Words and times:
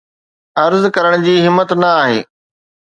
عرض 0.63 0.83
ڪرڻ 0.95 1.11
جي 1.25 1.35
همت 1.45 1.69
نه 1.81 1.89
آهي 2.01 2.19